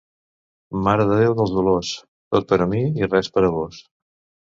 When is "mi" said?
2.75-2.83